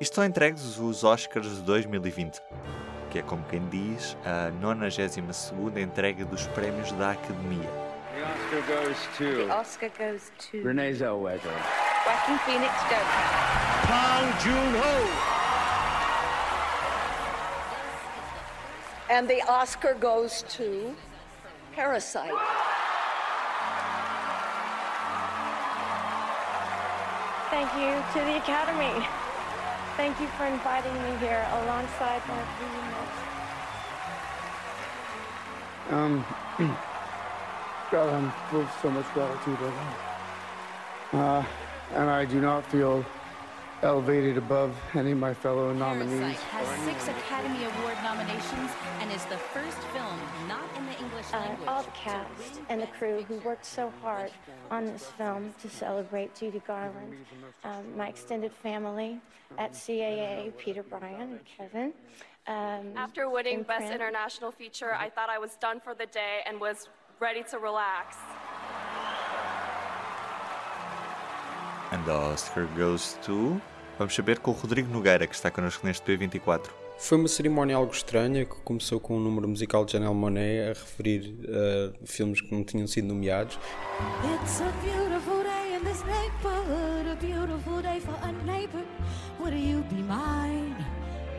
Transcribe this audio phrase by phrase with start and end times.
[0.00, 2.42] Estão entregues os Oscars de 2020,
[3.10, 7.70] que é como quem diz a 92ª entrega dos prémios da Academia.
[8.12, 11.52] The Oscar goes to The Oscar goes to Renee Zellweger.
[12.04, 13.24] Joaquin Phoenix Joker.
[13.86, 15.34] Bong Joon-ho.
[19.10, 20.96] And the Oscar goes to
[21.72, 22.32] Parasite.
[27.50, 29.23] Thank you to the Academy.
[29.96, 33.34] Thank you for inviting me here alongside my teammates.
[35.90, 36.24] Um,
[37.92, 39.74] God, I'm full of so much gratitude right
[41.12, 41.20] now.
[41.20, 41.44] Uh,
[41.92, 43.04] and I do not feel
[43.82, 46.18] elevated above any of my fellow nominees.
[46.20, 51.26] Parasite has six Academy Award nominations and is the first film not in the English
[51.32, 51.68] Uh, language.
[51.68, 54.30] all the cast and the crew who worked so hard
[54.70, 57.26] on this film to celebrate Judy Garland,
[57.64, 59.20] um, my extended family
[59.58, 61.92] at CAA, Peter Bryan and Kevin.
[62.46, 66.60] Um, After winning Best International Feature, I thought I was done for the day and
[66.60, 66.88] was
[67.20, 68.16] ready to relax.
[71.94, 73.60] And the Oscar goes to...
[73.96, 76.68] Vamos saber com o Rodrigo Nogueira, que está connosco neste P24.
[76.98, 80.68] Foi uma cerimónia algo estranha que começou com um número musical de Janelle Monáe a
[80.70, 83.60] referir a filmes que não tinham sido nomeados.
[84.42, 88.84] It's a beautiful day in this neighborhood, a beautiful day for a neighbor.
[89.38, 90.74] Would you be mine?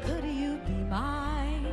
[0.05, 1.67] Could you be mine?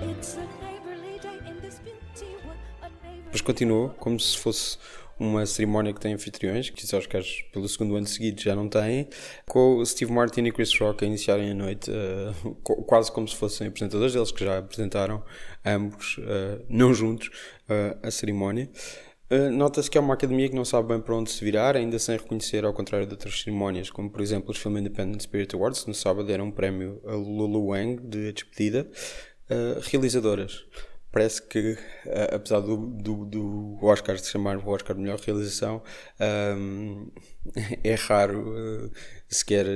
[0.00, 2.34] It's a neighborly day in this beauty.
[2.44, 3.22] What a neighbor.
[3.26, 4.78] Depois continuou como se fosse
[5.20, 9.08] uma cerimónia que tem anfitriões, que os Oscars pelo segundo ano seguido já não têm,
[9.46, 11.90] com o Steve Martin e Chris Rock a iniciarem a noite,
[12.62, 15.22] co- quase como se fossem apresentadores deles, que já apresentaram
[15.64, 17.30] ambos, eh, não juntos,
[17.68, 18.70] eh, a cerimónia.
[19.32, 22.00] Uh, Nota-se que é uma academia que não sabe bem para onde se virar, ainda
[22.00, 25.86] sem reconhecer, ao contrário de outras cerimónias, como por exemplo os Film Independent Spirit Awards,
[25.86, 28.90] no sábado deram um prémio a Lulu Wang, de Despedida,
[29.48, 30.64] uh, realizadoras.
[31.12, 31.72] Parece que,
[32.06, 35.82] uh, apesar do, do, do Oscar se chamar o Oscar de melhor realização,
[36.56, 37.10] um,
[37.82, 38.90] é raro uh,
[39.28, 39.66] sequer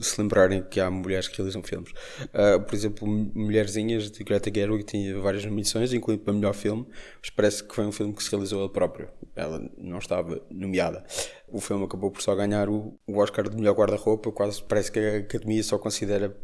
[0.00, 1.90] se lembrarem que há mulheres que realizam filmes.
[2.24, 6.86] Uh, por exemplo, Mulherzinhas de Greta Gerwig tinha várias nomeações, incluindo para melhor filme,
[7.20, 9.08] mas parece que foi um filme que se realizou ela própria.
[9.36, 11.04] Ela não estava nomeada.
[11.48, 14.98] O filme acabou por só ganhar o, o Oscar de melhor guarda-roupa, quase parece que
[14.98, 16.36] a Academia só considera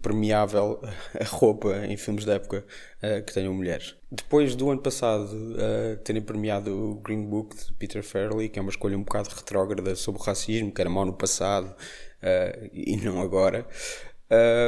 [0.00, 0.80] premiável
[1.18, 2.64] a roupa em filmes da época
[3.02, 3.96] uh, que tenham mulheres.
[4.10, 8.62] Depois do ano passado uh, terem premiado o Green Book de Peter Farrelly, que é
[8.62, 12.96] uma escolha um bocado retrógrada sobre o racismo, que era mau no passado uh, e
[12.96, 13.66] não agora,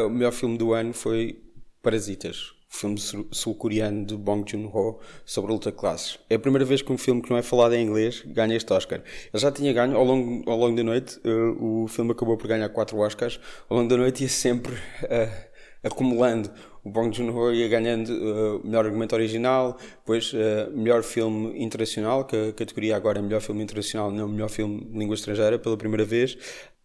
[0.07, 1.43] o melhor filme do ano foi
[1.83, 6.19] Parasitas, filme sul- sul-coreano de Bong Joon-ho sobre a luta de classes.
[6.29, 8.73] É a primeira vez que um filme que não é falado em inglês ganha este
[8.73, 8.99] Oscar.
[8.99, 12.49] Ele já tinha ganho ao longo, ao longo da noite, uh, o filme acabou por
[12.49, 15.49] ganhar quatro Oscars, ao longo da noite ia sempre uh,
[15.83, 16.51] acumulando.
[16.83, 20.33] O Bong Joon-ho ia ganhando uh, melhor argumento original, depois
[20.75, 24.99] melhor filme internacional, que a categoria agora é melhor filme internacional, não melhor filme de
[24.99, 26.37] língua estrangeira, pela primeira vez,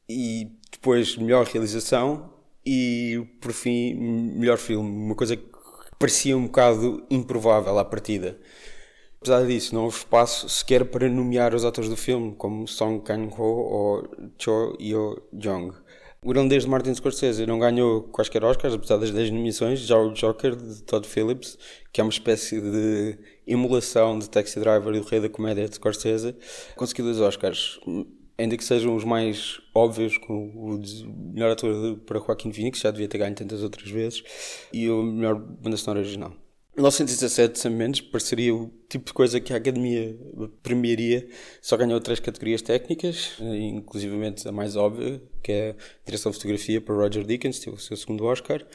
[0.08, 2.32] e depois melhor realização
[2.66, 5.50] e por fim melhor filme, uma coisa que
[6.00, 8.40] parecia um bocado improvável à partida.
[9.20, 13.44] Apesar disso, não houve espaço sequer para nomear os atores do filme, como Song Kang-ho
[13.44, 15.74] ou Cho Yo-jong.
[16.24, 19.80] O irlandês de Martin Scorsese não ganhou quaisquer Oscars, apesar das 10 nomeações.
[19.82, 21.58] Já o Joker, de Todd Phillips,
[21.92, 25.76] que é uma espécie de emulação de Taxi Driver e do Rei da Comédia de
[25.76, 26.34] Scorsese,
[26.76, 27.80] conseguiu dois Oscars.
[28.40, 30.82] Ainda que sejam os mais óbvios, com o
[31.34, 34.24] melhor ator para Joaquin Phoenix, já devia ter ganho tantas outras vezes,
[34.72, 36.34] e o melhor banda sonora original.
[36.76, 40.18] 1917, Sam Mendes, pareceria o tipo de coisa que a Academia
[40.64, 41.28] premiaria,
[41.62, 45.76] só ganhou três categorias técnicas, inclusivamente a mais óbvia, que é
[46.06, 48.66] direção de fotografia para Roger Deakins, teve o seu segundo Oscar.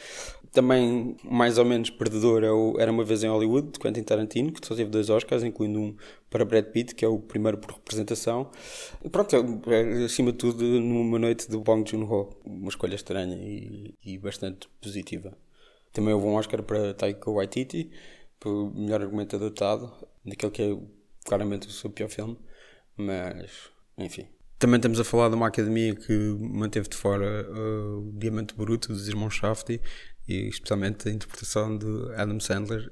[0.52, 4.52] Também, mais ou menos perdedor, é o Era Uma Vez em Hollywood, de Quentin Tarantino,
[4.52, 5.96] que só teve dois Oscars, incluindo um
[6.30, 8.50] para Brad Pitt, que é o primeiro por representação.
[9.02, 9.34] E pronto,
[9.66, 14.68] é, acima de tudo, numa noite de Bong Joon-ho, uma escolha estranha e, e bastante
[14.80, 15.36] positiva.
[15.94, 17.90] Também houve um Oscar para Taika Waititi,
[18.40, 19.90] por melhor argumento adaptado,
[20.26, 20.76] daquele que é
[21.24, 22.36] claramente o seu pior filme,
[22.96, 24.26] mas enfim.
[24.58, 28.88] Também estamos a falar de uma academia que manteve de fora uh, o Diamante Bruto
[28.88, 29.80] dos irmãos Shafty
[30.28, 31.86] e especialmente a interpretação de
[32.16, 32.90] Adam Sandler,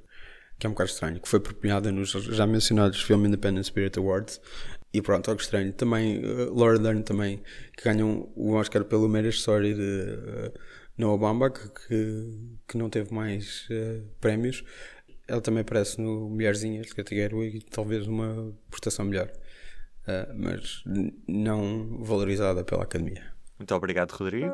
[0.59, 4.41] que é um bocado estranho, que foi premiada nos já mencionados Film Independent Spirit Awards.
[4.95, 5.73] E pronto, algo estranho.
[5.73, 7.43] Também uh, Laura Dern também,
[7.77, 10.53] que ganham o Oscar pelo Marriage Story de uh,
[11.03, 14.65] Noah Baumbach, que, que não teve mais uh, prémios.
[15.27, 19.29] Ela também aparece no Mulherzinhas de Gerwig e talvez uma prestação melhor.
[20.07, 20.85] Uh, mas
[21.27, 23.33] não valorizada pela Academia.
[23.59, 24.53] Muito obrigado, Rodrigo.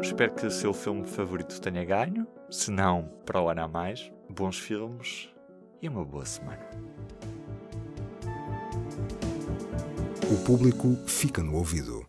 [0.00, 2.26] Espero que o seu filme favorito tenha ganho.
[2.50, 4.12] Se não, para o ano a mais.
[4.28, 5.30] Bons filmes
[5.80, 6.68] e uma boa semana.
[10.30, 12.04] O público fica no ouvido.